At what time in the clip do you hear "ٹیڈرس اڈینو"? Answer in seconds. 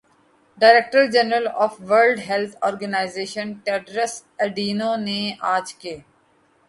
3.65-4.91